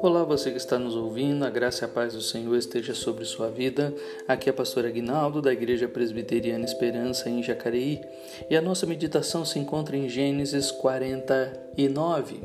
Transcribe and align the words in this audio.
Olá, 0.00 0.22
você 0.22 0.50
que 0.50 0.56
está 0.56 0.78
nos 0.78 0.94
ouvindo, 0.94 1.44
a 1.44 1.50
graça 1.50 1.84
e 1.84 1.86
a 1.86 1.88
paz 1.88 2.12
do 2.12 2.20
Senhor 2.20 2.56
esteja 2.56 2.94
sobre 2.94 3.24
sua 3.24 3.50
vida. 3.50 3.92
Aqui 4.26 4.48
é 4.48 4.52
a 4.52 4.54
pastora 4.54 4.88
Aguinaldo, 4.88 5.42
da 5.42 5.52
Igreja 5.52 5.88
Presbiteriana 5.88 6.64
Esperança, 6.64 7.28
em 7.28 7.42
Jacareí, 7.42 8.00
e 8.48 8.56
a 8.56 8.62
nossa 8.62 8.86
meditação 8.86 9.44
se 9.44 9.58
encontra 9.58 9.96
em 9.96 10.08
Gênesis 10.08 10.70
49. 10.70 12.40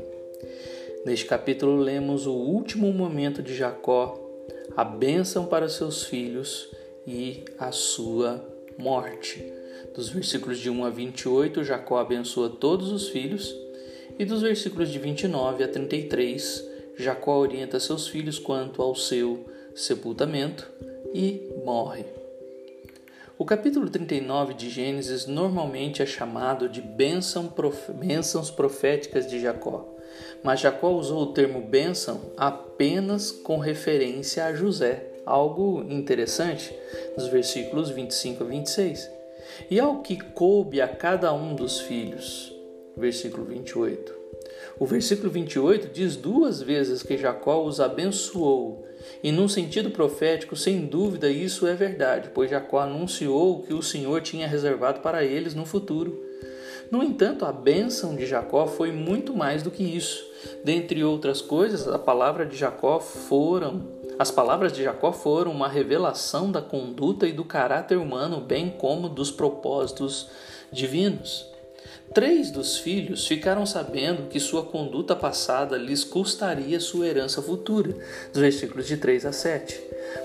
Neste 1.04 1.26
capítulo, 1.26 1.76
lemos 1.76 2.26
o 2.26 2.34
último 2.34 2.92
momento 2.92 3.42
de 3.42 3.54
Jacó, 3.54 4.20
a 4.76 4.84
bênção 4.84 5.46
para 5.46 5.68
seus 5.68 6.04
filhos 6.04 6.68
e 7.06 7.44
a 7.58 7.70
sua 7.70 8.44
morte. 8.76 9.63
Dos 9.92 10.08
versículos 10.08 10.58
de 10.58 10.70
1 10.70 10.84
a 10.84 10.90
28, 10.90 11.64
Jacó 11.64 11.98
abençoa 11.98 12.48
todos 12.48 12.92
os 12.92 13.08
filhos, 13.08 13.54
e 14.18 14.24
dos 14.24 14.42
versículos 14.42 14.90
de 14.90 14.98
29 14.98 15.64
a 15.64 15.68
33, 15.68 16.64
Jacó 16.96 17.38
orienta 17.38 17.80
seus 17.80 18.06
filhos 18.06 18.38
quanto 18.38 18.80
ao 18.80 18.94
seu 18.94 19.44
sepultamento 19.74 20.70
e 21.12 21.50
morre. 21.64 22.04
O 23.36 23.44
capítulo 23.44 23.90
39 23.90 24.54
de 24.54 24.70
Gênesis 24.70 25.26
normalmente 25.26 26.00
é 26.00 26.06
chamado 26.06 26.68
de 26.68 26.80
bênçãos 26.80 28.50
proféticas 28.50 29.28
de 29.28 29.40
Jacó, 29.40 29.92
mas 30.44 30.60
Jacó 30.60 30.90
usou 30.90 31.22
o 31.22 31.32
termo 31.32 31.60
bênção 31.60 32.20
apenas 32.36 33.32
com 33.32 33.58
referência 33.58 34.44
a 34.44 34.54
José, 34.54 35.14
algo 35.26 35.84
interessante, 35.88 36.72
nos 37.16 37.26
versículos 37.26 37.90
25 37.90 38.44
a 38.44 38.46
26. 38.46 39.10
E 39.70 39.78
ao 39.80 40.00
que 40.02 40.16
coube 40.16 40.80
a 40.80 40.88
cada 40.88 41.32
um 41.32 41.54
dos 41.54 41.80
filhos, 41.80 42.54
versículo 42.96 43.44
28. 43.44 44.14
O 44.78 44.86
versículo 44.86 45.30
28 45.30 45.88
diz 45.92 46.16
duas 46.16 46.60
vezes 46.60 47.02
que 47.02 47.16
Jacó 47.16 47.64
os 47.64 47.80
abençoou. 47.80 48.84
E 49.22 49.30
num 49.30 49.48
sentido 49.48 49.90
profético, 49.90 50.56
sem 50.56 50.86
dúvida, 50.86 51.30
isso 51.30 51.66
é 51.66 51.74
verdade, 51.74 52.30
pois 52.34 52.50
Jacó 52.50 52.78
anunciou 52.78 53.58
o 53.58 53.62
que 53.62 53.74
o 53.74 53.82
Senhor 53.82 54.20
tinha 54.22 54.48
reservado 54.48 55.00
para 55.00 55.24
eles 55.24 55.54
no 55.54 55.66
futuro. 55.66 56.24
No 56.90 57.02
entanto, 57.02 57.44
a 57.44 57.52
bênção 57.52 58.14
de 58.14 58.26
Jacó 58.26 58.66
foi 58.66 58.92
muito 58.92 59.34
mais 59.34 59.62
do 59.62 59.70
que 59.70 59.82
isso. 59.82 60.24
Dentre 60.62 61.02
outras 61.02 61.40
coisas, 61.40 61.88
a 61.88 61.98
palavra 61.98 62.44
de 62.44 62.56
Jacó 62.56 63.00
foram 63.00 63.82
as 64.18 64.30
palavras 64.30 64.72
de 64.72 64.84
Jacó 64.84 65.12
foram 65.12 65.50
uma 65.50 65.68
revelação 65.68 66.50
da 66.50 66.62
conduta 66.62 67.26
e 67.26 67.32
do 67.32 67.44
caráter 67.44 67.98
humano, 67.98 68.40
bem 68.40 68.70
como 68.70 69.08
dos 69.08 69.30
propósitos 69.30 70.28
divinos. 70.70 71.46
Três 72.12 72.50
dos 72.50 72.78
filhos 72.78 73.26
ficaram 73.26 73.66
sabendo 73.66 74.28
que 74.28 74.38
sua 74.38 74.64
conduta 74.64 75.16
passada 75.16 75.76
lhes 75.76 76.04
custaria 76.04 76.78
sua 76.78 77.06
herança 77.06 77.42
futura, 77.42 77.92
dos 78.32 78.40
versículos 78.40 78.86
de 78.86 78.96
3 78.96 79.26
a 79.26 79.32
7. 79.32 79.80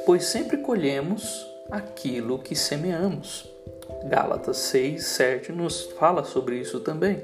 Pois 0.06 0.26
sempre 0.26 0.58
colhemos 0.58 1.48
aquilo 1.72 2.38
que 2.38 2.56
semeamos. 2.56 3.46
Gálatas 4.06 4.58
6, 4.58 5.04
7 5.04 5.52
nos 5.52 5.84
fala 5.98 6.24
sobre 6.24 6.58
isso 6.60 6.80
também. 6.80 7.24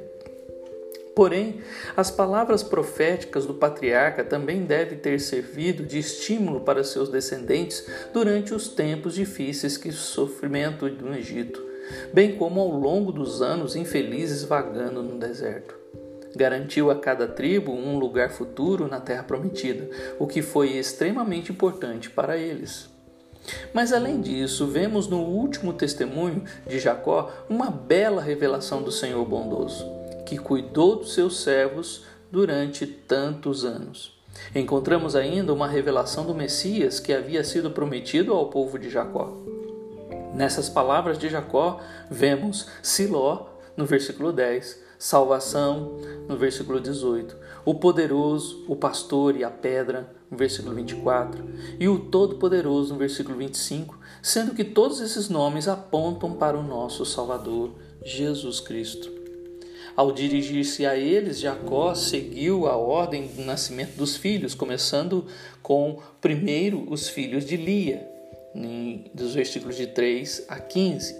Porém, 1.15 1.61
as 1.95 2.11
palavras 2.11 2.61
proféticas 2.61 3.45
do 3.45 3.53
patriarca 3.53 4.23
também 4.23 4.63
devem 4.63 4.97
ter 4.97 5.19
servido 5.19 5.83
de 5.83 5.97
estímulo 5.97 6.61
para 6.61 6.83
seus 6.83 7.07
descendentes 7.07 7.87
durante 8.13 8.53
os 8.53 8.67
tempos 8.67 9.15
difíceis 9.15 9.77
que 9.77 9.91
sofrimento 9.91 10.89
no 10.89 11.15
Egito 11.15 11.75
bem 12.13 12.35
como 12.35 12.59
ao 12.59 12.69
longo 12.69 13.11
dos 13.11 13.41
anos 13.41 13.75
infelizes 13.75 14.43
vagando 14.43 15.03
no 15.03 15.17
deserto. 15.17 15.75
Garantiu 16.35 16.91
a 16.91 16.95
cada 16.95 17.27
tribo 17.27 17.71
um 17.71 17.97
lugar 17.97 18.29
futuro 18.29 18.87
na 18.87 18.99
terra 18.99 19.23
prometida, 19.23 19.89
o 20.19 20.27
que 20.27 20.41
foi 20.41 20.71
extremamente 20.71 21.51
importante 21.51 22.09
para 22.09 22.37
eles. 22.37 22.89
Mas 23.73 23.93
além 23.93 24.19
disso, 24.19 24.67
vemos 24.67 25.07
no 25.07 25.19
último 25.19 25.71
testemunho 25.71 26.43
de 26.67 26.79
Jacó 26.79 27.31
uma 27.47 27.69
bela 27.69 28.21
revelação 28.21 28.81
do 28.81 28.91
Senhor 28.91 29.23
bondoso, 29.23 29.85
que 30.25 30.37
cuidou 30.37 30.97
dos 30.97 31.13
seus 31.13 31.39
servos 31.39 32.03
durante 32.31 32.85
tantos 32.85 33.63
anos. 33.63 34.15
Encontramos 34.53 35.15
ainda 35.15 35.53
uma 35.53 35.67
revelação 35.67 36.25
do 36.25 36.35
Messias 36.35 36.99
que 36.99 37.13
havia 37.13 37.43
sido 37.43 37.71
prometido 37.71 38.33
ao 38.33 38.49
povo 38.49 38.77
de 38.77 38.89
Jacó. 38.89 39.37
Nessas 40.33 40.67
palavras 40.67 41.17
de 41.17 41.29
Jacó, 41.29 41.79
vemos 42.09 42.67
Siló 42.81 43.47
no 43.77 43.85
versículo 43.85 44.33
10, 44.33 44.83
salvação 44.99 45.97
no 46.27 46.37
versículo 46.37 46.79
18, 46.79 47.37
o 47.63 47.75
poderoso, 47.75 48.65
o 48.67 48.75
pastor 48.75 49.35
e 49.35 49.43
a 49.43 49.49
pedra 49.49 50.13
no 50.29 50.37
versículo 50.37 50.75
24 50.75 51.43
e 51.79 51.87
o 51.87 51.99
todo-poderoso 51.99 52.93
no 52.93 52.99
versículo 52.99 53.37
25, 53.37 53.97
sendo 54.21 54.53
que 54.53 54.63
todos 54.63 54.99
esses 54.99 55.29
nomes 55.29 55.67
apontam 55.67 56.33
para 56.33 56.57
o 56.57 56.63
nosso 56.63 57.05
Salvador, 57.05 57.71
Jesus 58.03 58.59
Cristo. 58.59 59.24
Ao 59.95 60.11
dirigir-se 60.11 60.85
a 60.85 60.97
eles, 60.97 61.39
Jacó 61.39 61.95
seguiu 61.95 62.67
a 62.67 62.75
ordem 62.75 63.27
do 63.27 63.43
nascimento 63.43 63.95
dos 63.95 64.17
filhos, 64.17 64.53
começando 64.53 65.25
com 65.63 65.99
primeiro 66.19 66.85
os 66.91 67.07
filhos 67.07 67.45
de 67.45 67.55
Lia, 67.55 68.05
dos 69.13 69.33
versículos 69.33 69.77
de 69.77 69.87
3 69.87 70.45
a 70.49 70.59
15. 70.59 71.15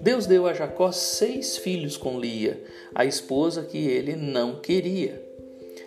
Deus 0.00 0.26
deu 0.26 0.46
a 0.46 0.52
Jacó 0.52 0.92
seis 0.92 1.56
filhos 1.56 1.96
com 1.96 2.20
Lia, 2.20 2.62
a 2.94 3.04
esposa 3.04 3.62
que 3.62 3.78
ele 3.78 4.14
não 4.14 4.56
queria. 4.60 5.22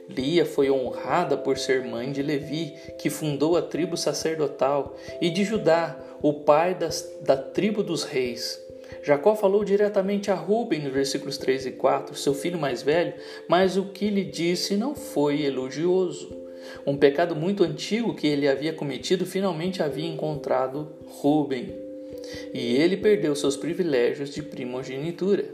Lia 0.09 0.45
foi 0.45 0.69
honrada 0.69 1.37
por 1.37 1.57
ser 1.57 1.85
mãe 1.85 2.11
de 2.11 2.21
Levi, 2.21 2.73
que 2.99 3.09
fundou 3.09 3.55
a 3.55 3.61
tribo 3.61 3.95
sacerdotal, 3.95 4.97
e 5.21 5.29
de 5.29 5.43
Judá, 5.43 5.97
o 6.21 6.33
pai 6.33 6.75
das, 6.75 7.07
da 7.21 7.37
tribo 7.37 7.83
dos 7.83 8.03
reis. 8.03 8.59
Jacó 9.03 9.35
falou 9.35 9.63
diretamente 9.63 10.29
a 10.29 10.35
Ruben, 10.35 10.81
nos 10.81 10.93
versículos 10.93 11.37
3 11.37 11.67
e 11.67 11.71
4, 11.71 12.15
seu 12.15 12.33
filho 12.33 12.59
mais 12.59 12.81
velho, 12.83 13.13
mas 13.47 13.77
o 13.77 13.85
que 13.85 14.09
lhe 14.09 14.23
disse 14.23 14.75
não 14.75 14.93
foi 14.93 15.41
elogioso. 15.41 16.35
Um 16.85 16.95
pecado 16.95 17.35
muito 17.35 17.63
antigo 17.63 18.13
que 18.13 18.27
ele 18.27 18.47
havia 18.47 18.73
cometido 18.73 19.25
finalmente 19.25 19.81
havia 19.81 20.07
encontrado 20.07 20.93
Ruben, 21.07 21.73
e 22.53 22.75
ele 22.77 22.97
perdeu 22.97 23.35
seus 23.35 23.57
privilégios 23.57 24.29
de 24.33 24.43
primogenitura. 24.43 25.45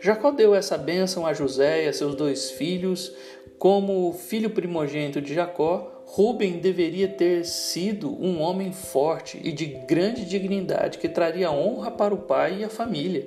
Jacó 0.00 0.30
deu 0.30 0.54
essa 0.54 0.78
bênção 0.78 1.26
a 1.26 1.32
José 1.32 1.84
e 1.84 1.88
a 1.88 1.92
seus 1.92 2.14
dois 2.14 2.50
filhos. 2.52 3.12
Como 3.58 4.12
filho 4.12 4.50
primogênito 4.50 5.20
de 5.20 5.34
Jacó, 5.34 6.01
Ruben 6.06 6.58
deveria 6.58 7.08
ter 7.08 7.44
sido 7.44 8.10
um 8.22 8.40
homem 8.40 8.70
forte 8.72 9.40
e 9.42 9.50
de 9.50 9.64
grande 9.64 10.24
dignidade 10.24 10.98
que 10.98 11.08
traria 11.08 11.50
honra 11.50 11.90
para 11.90 12.14
o 12.14 12.18
pai 12.18 12.58
e 12.60 12.64
a 12.64 12.68
família. 12.68 13.26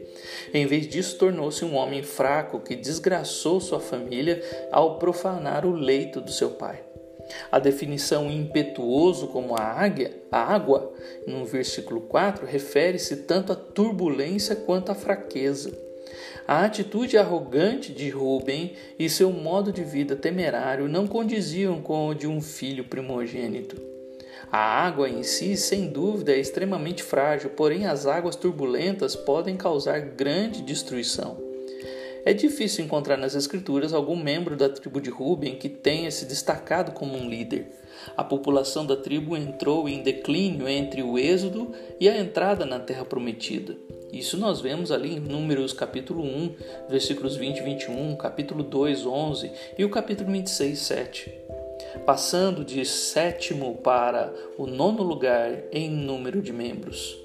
Em 0.53 0.67
vez 0.67 0.87
disso, 0.87 1.17
tornou-se 1.17 1.65
um 1.65 1.75
homem 1.75 2.03
fraco 2.03 2.59
que 2.59 2.75
desgraçou 2.75 3.59
sua 3.59 3.79
família 3.79 4.41
ao 4.71 4.99
profanar 4.99 5.65
o 5.65 5.71
leito 5.71 6.21
do 6.21 6.31
seu 6.31 6.51
pai. 6.51 6.83
A 7.51 7.57
definição 7.57 8.29
impetuoso 8.29 9.27
como 9.27 9.55
a 9.55 9.63
águia, 9.63 10.15
a 10.31 10.39
água, 10.53 10.93
no 11.25 11.43
versículo 11.45 12.01
4, 12.01 12.45
refere-se 12.45 13.17
tanto 13.23 13.51
à 13.51 13.55
turbulência 13.55 14.55
quanto 14.55 14.91
à 14.91 14.95
fraqueza. 14.95 15.84
A 16.47 16.63
atitude 16.63 17.17
arrogante 17.17 17.91
de 17.91 18.09
Rubem 18.09 18.73
e 18.97 19.09
seu 19.09 19.31
modo 19.31 19.71
de 19.71 19.83
vida 19.83 20.15
temerário 20.15 20.87
não 20.87 21.07
condiziam 21.07 21.81
com 21.81 22.07
o 22.07 22.13
de 22.13 22.27
um 22.27 22.41
filho 22.41 22.83
primogênito. 22.85 23.81
A 24.51 24.59
água 24.59 25.09
em 25.09 25.23
si, 25.23 25.57
sem 25.57 25.87
dúvida, 25.87 26.31
é 26.31 26.39
extremamente 26.39 27.03
frágil, 27.03 27.49
porém 27.49 27.87
as 27.87 28.05
águas 28.05 28.35
turbulentas 28.35 29.15
podem 29.15 29.57
causar 29.57 29.99
grande 29.99 30.61
destruição. 30.61 31.44
É 32.25 32.33
difícil 32.33 32.83
encontrar 32.83 33.17
nas 33.17 33.35
Escrituras 33.35 33.93
algum 33.93 34.15
membro 34.15 34.57
da 34.57 34.67
tribo 34.67 34.99
de 34.99 35.11
Ruben 35.11 35.57
que 35.57 35.69
tenha 35.69 36.09
se 36.09 36.25
destacado 36.25 36.91
como 36.91 37.15
um 37.15 37.29
líder. 37.29 37.67
A 38.17 38.23
população 38.23 38.83
da 38.83 38.95
tribo 38.95 39.37
entrou 39.37 39.87
em 39.87 40.01
declínio 40.01 40.67
entre 40.67 41.03
o 41.03 41.19
Êxodo 41.19 41.71
e 41.99 42.09
a 42.09 42.17
entrada 42.17 42.65
na 42.65 42.79
Terra 42.79 43.05
Prometida. 43.05 43.77
Isso 44.11 44.39
nós 44.39 44.59
vemos 44.59 44.91
ali 44.91 45.17
em 45.17 45.19
Números 45.19 45.71
capítulo 45.71 46.23
1, 46.23 46.55
versículos 46.89 47.35
20 47.35 47.59
e 47.59 47.61
21, 47.61 48.15
capítulo 48.15 48.63
2, 48.63 49.05
11 49.05 49.51
e 49.77 49.85
o 49.85 49.89
capítulo 49.91 50.31
26, 50.31 50.79
7. 50.79 51.31
Passando 52.07 52.65
de 52.65 52.83
sétimo 52.85 53.75
para 53.83 54.33
o 54.57 54.65
nono 54.65 55.03
lugar 55.03 55.61
em 55.71 55.91
número 55.91 56.41
de 56.41 56.51
membros. 56.51 57.15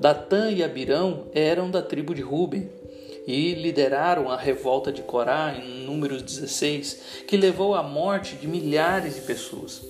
Datã 0.00 0.50
e 0.50 0.62
Abirão 0.62 1.26
eram 1.34 1.70
da 1.70 1.82
tribo 1.82 2.14
de 2.14 2.22
Ruben, 2.22 2.70
e 3.26 3.54
lideraram 3.54 4.30
a 4.30 4.36
revolta 4.36 4.92
de 4.92 5.02
Corá 5.02 5.54
em 5.54 5.84
Números 5.84 6.22
16, 6.22 7.24
que 7.26 7.36
levou 7.36 7.74
à 7.74 7.82
morte 7.82 8.36
de 8.36 8.48
milhares 8.48 9.14
de 9.14 9.20
pessoas. 9.22 9.82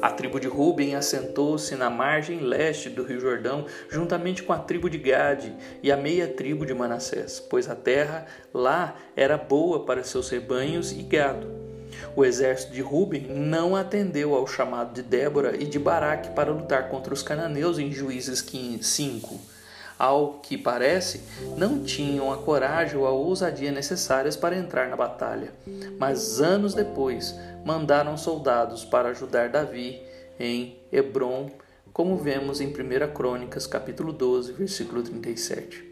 A 0.00 0.10
tribo 0.10 0.40
de 0.40 0.48
Ruben 0.48 0.94
assentou-se 0.94 1.74
na 1.76 1.90
margem 1.90 2.40
leste 2.40 2.88
do 2.88 3.04
rio 3.04 3.20
Jordão, 3.20 3.66
juntamente 3.90 4.42
com 4.42 4.52
a 4.52 4.58
tribo 4.58 4.88
de 4.88 4.98
Gade 4.98 5.52
e 5.82 5.92
a 5.92 5.96
meia 5.96 6.26
tribo 6.26 6.64
de 6.64 6.72
Manassés, 6.72 7.38
pois 7.38 7.68
a 7.68 7.74
terra 7.74 8.26
lá 8.52 8.96
era 9.14 9.36
boa 9.36 9.84
para 9.84 10.02
seus 10.02 10.30
rebanhos 10.30 10.92
e 10.92 11.02
gado. 11.02 11.46
O 12.16 12.24
exército 12.24 12.72
de 12.72 12.80
Ruben 12.80 13.26
não 13.28 13.76
atendeu 13.76 14.34
ao 14.34 14.46
chamado 14.46 14.94
de 14.94 15.02
Débora 15.02 15.54
e 15.56 15.64
de 15.64 15.78
Baraque 15.78 16.30
para 16.30 16.52
lutar 16.52 16.88
contra 16.88 17.12
os 17.12 17.22
cananeus 17.22 17.78
em 17.78 17.92
Juízes 17.92 18.44
5 18.80 19.53
ao 19.98 20.40
que 20.42 20.58
parece, 20.58 21.22
não 21.56 21.82
tinham 21.82 22.32
a 22.32 22.38
coragem 22.38 22.98
ou 22.98 23.06
a 23.06 23.10
ousadia 23.10 23.70
necessárias 23.70 24.36
para 24.36 24.56
entrar 24.56 24.88
na 24.88 24.96
batalha. 24.96 25.52
Mas 25.98 26.40
anos 26.40 26.74
depois, 26.74 27.34
mandaram 27.64 28.16
soldados 28.16 28.84
para 28.84 29.10
ajudar 29.10 29.48
Davi 29.48 30.02
em 30.38 30.76
Hebron, 30.92 31.50
como 31.92 32.16
vemos 32.16 32.60
em 32.60 32.68
1 32.68 33.12
Crônicas, 33.12 33.66
capítulo 33.66 34.12
12, 34.12 34.52
versículo 34.52 35.02
37. 35.02 35.84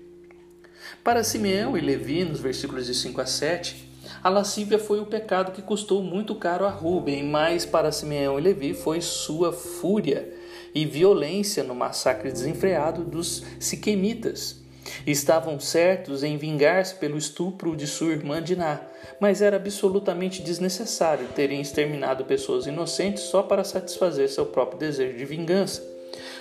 Para 1.04 1.22
Simeão 1.22 1.76
e 1.76 1.80
Levi, 1.80 2.24
nos 2.24 2.40
versículos 2.40 2.86
de 2.86 2.94
5 2.94 3.20
a 3.20 3.26
7, 3.26 3.92
a 4.22 4.28
lascívia 4.28 4.78
foi 4.78 5.00
o 5.00 5.06
pecado 5.06 5.52
que 5.52 5.62
custou 5.62 6.02
muito 6.02 6.34
caro 6.34 6.64
a 6.64 6.70
Ruben, 6.70 7.24
mas 7.24 7.64
para 7.64 7.92
Simeão 7.92 8.38
e 8.38 8.42
Levi 8.42 8.74
foi 8.74 9.00
sua 9.00 9.52
fúria 9.52 10.41
e 10.74 10.84
violência 10.84 11.62
no 11.62 11.74
massacre 11.74 12.30
desenfreado 12.30 13.04
dos 13.04 13.42
siquemitas. 13.58 14.62
Estavam 15.06 15.58
certos 15.60 16.22
em 16.22 16.36
vingar-se 16.36 16.94
pelo 16.96 17.16
estupro 17.16 17.76
de 17.76 17.86
sua 17.86 18.12
irmã 18.12 18.42
Diná, 18.42 18.80
mas 19.20 19.40
era 19.40 19.56
absolutamente 19.56 20.42
desnecessário 20.42 21.28
terem 21.34 21.60
exterminado 21.60 22.24
pessoas 22.24 22.66
inocentes 22.66 23.22
só 23.24 23.42
para 23.42 23.64
satisfazer 23.64 24.28
seu 24.28 24.46
próprio 24.46 24.78
desejo 24.78 25.16
de 25.16 25.24
vingança. 25.24 25.82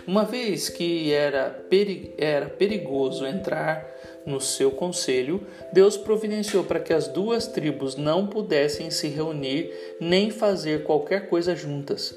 Uma 0.07 0.25
vez 0.25 0.67
que 0.67 1.13
era, 1.13 1.49
peri 1.69 2.13
era 2.17 2.47
perigoso 2.47 3.25
entrar 3.25 3.87
no 4.25 4.41
seu 4.41 4.71
conselho, 4.71 5.45
Deus 5.71 5.95
providenciou 5.97 6.63
para 6.63 6.79
que 6.79 6.93
as 6.93 7.07
duas 7.07 7.47
tribos 7.47 7.95
não 7.95 8.27
pudessem 8.27 8.89
se 8.89 9.07
reunir 9.07 9.71
nem 9.99 10.31
fazer 10.31 10.83
qualquer 10.83 11.29
coisa 11.29 11.55
juntas. 11.55 12.15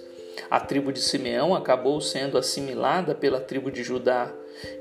A 0.51 0.61
tribo 0.61 0.93
de 0.93 1.01
Simeão 1.01 1.55
acabou 1.55 2.01
sendo 2.01 2.39
assimilada 2.39 3.15
pela 3.15 3.41
tribo 3.41 3.71
de 3.71 3.83
Judá. 3.83 4.33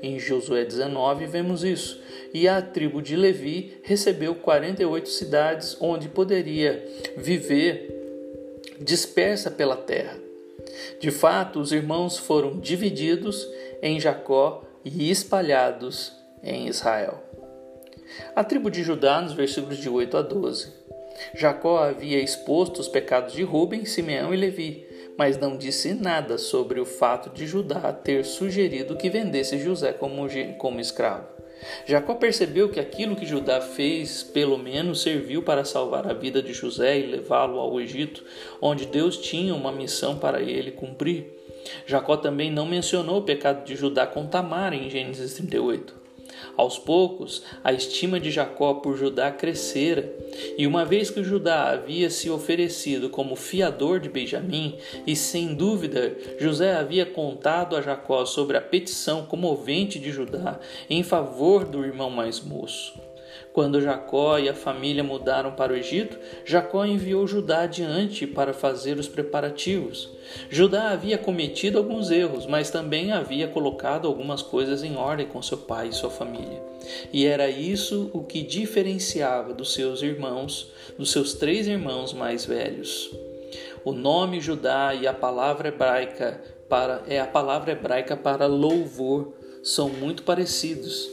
Em 0.02 0.18
Josué 0.18 0.64
19 0.64 1.26
vemos 1.26 1.64
isso. 1.64 2.00
E 2.32 2.48
a 2.48 2.60
tribo 2.62 3.02
de 3.02 3.16
Levi 3.16 3.78
recebeu 3.82 4.34
48 4.34 5.08
cidades 5.08 5.76
onde 5.80 6.08
poderia 6.08 6.84
viver 7.16 7.90
dispersa 8.80 9.50
pela 9.50 9.76
terra. 9.76 10.18
De 11.00 11.10
fato, 11.10 11.60
os 11.60 11.72
irmãos 11.72 12.18
foram 12.18 12.58
divididos 12.58 13.48
em 13.82 14.00
Jacó 14.00 14.64
e 14.84 15.10
espalhados 15.10 16.12
em 16.42 16.68
Israel. 16.68 17.22
A 18.34 18.44
tribo 18.44 18.70
de 18.70 18.82
Judá, 18.82 19.20
nos 19.20 19.32
versículos 19.32 19.78
de 19.78 19.88
8 19.88 20.16
a 20.16 20.22
12. 20.22 20.72
Jacó 21.34 21.78
havia 21.78 22.20
exposto 22.20 22.80
os 22.80 22.88
pecados 22.88 23.32
de 23.32 23.42
Ruben, 23.42 23.84
Simeão 23.84 24.34
e 24.34 24.36
Levi 24.36 24.86
mas 25.16 25.38
não 25.38 25.56
disse 25.56 25.94
nada 25.94 26.38
sobre 26.38 26.80
o 26.80 26.84
fato 26.84 27.30
de 27.30 27.46
Judá 27.46 27.92
ter 27.92 28.24
sugerido 28.24 28.96
que 28.96 29.10
vendesse 29.10 29.58
José 29.58 29.92
como, 29.92 30.26
como 30.58 30.80
escravo. 30.80 31.34
Jacó 31.86 32.14
percebeu 32.14 32.68
que 32.68 32.80
aquilo 32.80 33.16
que 33.16 33.26
Judá 33.26 33.60
fez, 33.60 34.22
pelo 34.22 34.58
menos, 34.58 35.02
serviu 35.02 35.42
para 35.42 35.64
salvar 35.64 36.06
a 36.06 36.12
vida 36.12 36.42
de 36.42 36.52
José 36.52 36.98
e 36.98 37.06
levá-lo 37.06 37.58
ao 37.58 37.80
Egito, 37.80 38.24
onde 38.60 38.86
Deus 38.86 39.16
tinha 39.16 39.54
uma 39.54 39.72
missão 39.72 40.18
para 40.18 40.42
ele 40.42 40.70
cumprir. 40.70 41.26
Jacó 41.86 42.16
também 42.16 42.50
não 42.50 42.66
mencionou 42.66 43.18
o 43.18 43.22
pecado 43.22 43.64
de 43.64 43.74
Judá 43.74 44.06
com 44.06 44.26
Tamar 44.26 44.74
em 44.74 44.90
Gênesis 44.90 45.34
38. 45.34 46.03
Aos 46.56 46.78
poucos, 46.78 47.42
a 47.62 47.72
estima 47.72 48.20
de 48.20 48.30
Jacó 48.30 48.74
por 48.74 48.96
Judá 48.96 49.30
crescera, 49.30 50.12
e 50.56 50.66
uma 50.66 50.84
vez 50.84 51.10
que 51.10 51.22
Judá 51.22 51.70
havia 51.70 52.10
se 52.10 52.30
oferecido 52.30 53.08
como 53.08 53.36
fiador 53.36 54.00
de 54.00 54.08
Benjamim, 54.08 54.76
e 55.06 55.16
sem 55.16 55.54
dúvida 55.54 56.16
José 56.38 56.74
havia 56.74 57.06
contado 57.06 57.76
a 57.76 57.82
Jacó 57.82 58.24
sobre 58.24 58.56
a 58.56 58.60
petição 58.60 59.26
comovente 59.26 59.98
de 59.98 60.10
Judá 60.10 60.58
em 60.88 61.02
favor 61.02 61.64
do 61.64 61.84
irmão 61.84 62.10
mais 62.10 62.40
moço. 62.40 63.13
Quando 63.52 63.80
Jacó 63.80 64.38
e 64.38 64.48
a 64.48 64.54
família 64.54 65.04
mudaram 65.04 65.52
para 65.52 65.72
o 65.72 65.76
Egito, 65.76 66.18
Jacó 66.44 66.84
enviou 66.84 67.26
Judá 67.26 67.62
adiante 67.62 68.26
para 68.26 68.52
fazer 68.52 68.98
os 68.98 69.08
preparativos. 69.08 70.10
Judá 70.50 70.90
havia 70.90 71.16
cometido 71.16 71.78
alguns 71.78 72.10
erros, 72.10 72.46
mas 72.46 72.70
também 72.70 73.12
havia 73.12 73.46
colocado 73.46 74.08
algumas 74.08 74.42
coisas 74.42 74.82
em 74.82 74.96
ordem 74.96 75.26
com 75.26 75.40
seu 75.40 75.58
pai 75.58 75.88
e 75.88 75.92
sua 75.92 76.10
família. 76.10 76.62
E 77.12 77.26
era 77.26 77.48
isso 77.48 78.10
o 78.12 78.22
que 78.22 78.42
diferenciava 78.42 79.54
dos 79.54 79.72
seus 79.72 80.02
irmãos, 80.02 80.72
dos 80.98 81.12
seus 81.12 81.34
três 81.34 81.66
irmãos 81.66 82.12
mais 82.12 82.44
velhos. 82.44 83.10
O 83.84 83.92
nome 83.92 84.40
Judá 84.40 84.94
e 84.94 85.06
a 85.06 85.12
palavra 85.12 85.68
hebraica 85.68 86.42
para 86.68 87.02
é 87.06 87.20
a 87.20 87.26
palavra 87.26 87.72
hebraica 87.72 88.16
para 88.16 88.46
louvor 88.46 89.34
são 89.62 89.88
muito 89.88 90.22
parecidos. 90.22 91.10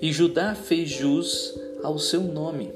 E 0.00 0.12
Judá 0.12 0.54
fez 0.54 0.90
jus 0.90 1.54
ao 1.82 1.98
seu 1.98 2.22
nome. 2.22 2.72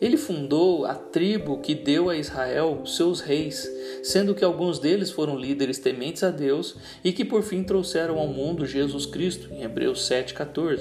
Ele 0.00 0.16
fundou 0.16 0.86
a 0.86 0.94
tribo 0.94 1.58
que 1.58 1.74
deu 1.74 2.08
a 2.08 2.16
Israel 2.16 2.86
seus 2.86 3.20
reis, 3.20 3.68
sendo 4.02 4.34
que 4.34 4.44
alguns 4.44 4.78
deles 4.78 5.10
foram 5.10 5.36
líderes 5.36 5.78
tementes 5.78 6.22
a 6.22 6.30
Deus 6.30 6.76
e 7.04 7.12
que 7.12 7.24
por 7.24 7.42
fim 7.42 7.62
trouxeram 7.62 8.18
ao 8.18 8.28
mundo 8.28 8.66
Jesus 8.66 9.04
Cristo, 9.04 9.52
em 9.52 9.62
Hebreus 9.62 10.08
7,14. 10.08 10.80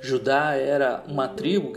Judá 0.00 0.54
era 0.54 1.02
uma 1.08 1.28
tribo 1.28 1.72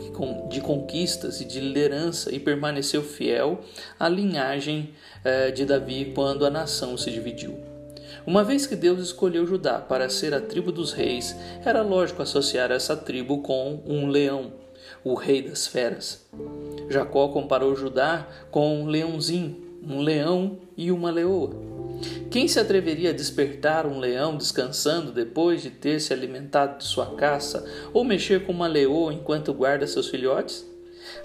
de 0.48 0.60
conquistas 0.60 1.40
e 1.40 1.44
de 1.44 1.60
liderança 1.60 2.34
e 2.34 2.38
permaneceu 2.38 3.02
fiel 3.02 3.60
à 3.98 4.08
linhagem 4.08 4.90
eh, 5.24 5.50
de 5.50 5.64
Davi 5.64 6.12
quando 6.14 6.44
a 6.44 6.50
nação 6.50 6.96
se 6.98 7.10
dividiu. 7.10 7.58
Uma 8.26 8.42
vez 8.42 8.66
que 8.66 8.76
Deus 8.76 9.00
escolheu 9.00 9.46
Judá 9.46 9.78
para 9.78 10.08
ser 10.08 10.32
a 10.32 10.40
tribo 10.40 10.72
dos 10.72 10.92
reis, 10.92 11.36
era 11.64 11.82
lógico 11.82 12.22
associar 12.22 12.70
essa 12.70 12.96
tribo 12.96 13.42
com 13.42 13.82
um 13.86 14.08
leão, 14.08 14.52
o 15.02 15.14
rei 15.14 15.42
das 15.42 15.66
feras. 15.66 16.26
Jacó 16.88 17.28
comparou 17.28 17.74
Judá 17.74 18.28
com 18.50 18.82
um 18.82 18.86
leãozinho, 18.86 19.56
um 19.82 20.00
leão 20.00 20.58
e 20.76 20.90
uma 20.90 21.10
leoa. 21.10 21.50
Quem 22.30 22.48
se 22.48 22.58
atreveria 22.58 23.10
a 23.10 23.14
despertar 23.14 23.86
um 23.86 23.98
leão 23.98 24.36
descansando 24.36 25.12
depois 25.12 25.62
de 25.62 25.70
ter 25.70 26.00
se 26.00 26.12
alimentado 26.12 26.78
de 26.78 26.84
sua 26.84 27.14
caça, 27.14 27.64
ou 27.92 28.04
mexer 28.04 28.44
com 28.44 28.52
uma 28.52 28.66
leoa 28.66 29.12
enquanto 29.12 29.54
guarda 29.54 29.86
seus 29.86 30.08
filhotes? 30.08 30.66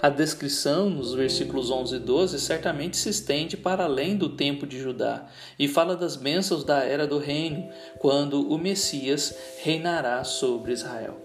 A 0.00 0.08
descrição 0.08 0.88
nos 0.88 1.14
versículos 1.14 1.70
11 1.70 1.96
e 1.96 1.98
12 1.98 2.38
certamente 2.38 2.96
se 2.96 3.08
estende 3.08 3.56
para 3.56 3.84
além 3.84 4.16
do 4.16 4.28
tempo 4.28 4.66
de 4.66 4.78
Judá 4.78 5.26
e 5.58 5.66
fala 5.66 5.96
das 5.96 6.16
bênçãos 6.16 6.64
da 6.64 6.84
era 6.84 7.06
do 7.06 7.18
reino, 7.18 7.68
quando 7.98 8.48
o 8.48 8.58
Messias 8.58 9.34
reinará 9.62 10.22
sobre 10.22 10.72
Israel. 10.72 11.16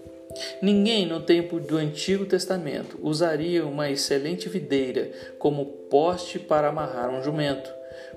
Ninguém 0.60 1.06
no 1.06 1.20
tempo 1.20 1.60
do 1.60 1.76
Antigo 1.76 2.26
Testamento 2.26 2.98
usaria 3.02 3.66
uma 3.66 3.90
excelente 3.90 4.48
videira 4.48 5.10
como 5.38 5.66
poste 5.66 6.38
para 6.38 6.68
amarrar 6.68 7.10
um 7.10 7.22
jumento, 7.22 7.70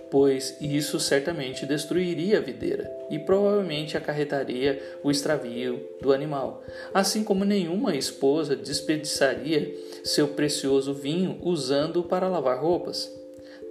pois 0.09 0.57
isso 0.59 0.99
certamente 0.99 1.65
destruiria 1.65 2.39
a 2.39 2.41
videira 2.41 2.91
e 3.09 3.19
provavelmente 3.19 3.97
acarretaria 3.97 4.81
o 5.03 5.11
extravio 5.11 5.85
do 6.01 6.11
animal, 6.11 6.63
assim 6.93 7.23
como 7.23 7.45
nenhuma 7.45 7.95
esposa 7.95 8.55
desperdiçaria 8.55 9.75
seu 10.03 10.29
precioso 10.29 10.93
vinho 10.93 11.37
usando-o 11.41 12.03
para 12.03 12.27
lavar 12.27 12.59
roupas. 12.59 13.11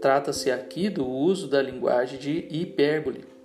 Trata-se 0.00 0.50
aqui 0.50 0.88
do 0.88 1.06
uso 1.06 1.48
da 1.48 1.60
linguagem 1.60 2.18
de 2.18 2.46
hipérbole 2.50 3.37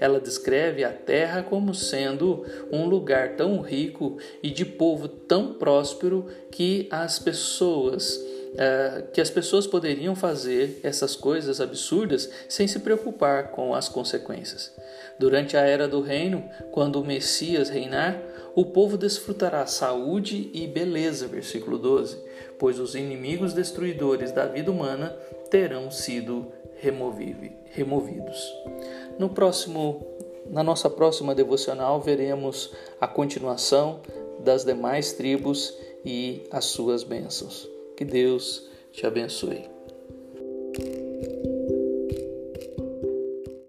ela 0.00 0.20
descreve 0.20 0.84
a 0.84 0.92
terra 0.92 1.42
como 1.42 1.74
sendo 1.74 2.44
um 2.70 2.86
lugar 2.86 3.36
tão 3.36 3.60
rico 3.60 4.18
e 4.42 4.50
de 4.50 4.64
povo 4.64 5.08
tão 5.08 5.54
próspero 5.54 6.26
que 6.50 6.88
as 6.90 7.18
pessoas 7.18 8.16
uh, 8.56 9.10
que 9.12 9.20
as 9.20 9.30
pessoas 9.30 9.66
poderiam 9.66 10.14
fazer 10.14 10.80
essas 10.82 11.14
coisas 11.14 11.60
absurdas 11.60 12.30
sem 12.48 12.66
se 12.66 12.80
preocupar 12.80 13.50
com 13.50 13.74
as 13.74 13.88
consequências. 13.88 14.72
Durante 15.18 15.56
a 15.56 15.60
era 15.60 15.88
do 15.88 16.00
reino, 16.00 16.48
quando 16.72 17.00
o 17.00 17.04
Messias 17.04 17.68
reinar, 17.68 18.20
o 18.54 18.64
povo 18.64 18.96
desfrutará 18.96 19.66
saúde 19.66 20.50
e 20.52 20.66
beleza, 20.66 21.26
versículo 21.26 21.78
12, 21.78 22.18
pois 22.58 22.78
os 22.78 22.94
inimigos 22.94 23.52
destruidores 23.52 24.32
da 24.32 24.46
vida 24.46 24.70
humana 24.70 25.10
terão 25.50 25.90
sido 25.90 26.52
removidos. 26.80 28.54
No 29.18 29.28
próximo, 29.30 30.04
na 30.50 30.62
nossa 30.62 30.90
próxima 30.90 31.34
devocional, 31.34 32.00
veremos 32.00 32.72
a 33.00 33.06
continuação 33.08 34.00
das 34.40 34.64
demais 34.64 35.12
tribos 35.12 35.76
e 36.04 36.44
as 36.50 36.66
suas 36.66 37.02
bênçãos. 37.02 37.68
Que 37.96 38.04
Deus 38.04 38.68
te 38.92 39.06
abençoe. 39.06 39.64